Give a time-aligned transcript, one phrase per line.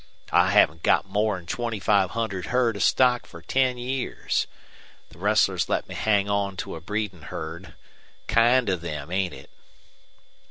[0.33, 4.47] I haven't had more'n twenty five hundred herd of stock for ten years.
[5.09, 7.75] The rustlers let me hang on to a breedin' herd.
[8.25, 9.51] Kind of them, ain't it?"